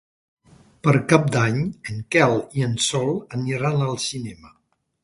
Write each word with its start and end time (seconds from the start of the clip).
Per 0.87 0.93
Cap 1.11 1.27
d'Any 1.35 1.59
en 1.93 2.01
Quel 2.17 2.35
i 2.61 2.67
en 2.71 2.75
Sol 2.89 3.13
aniran 3.39 3.89
al 3.91 3.97
cinema. 4.11 4.57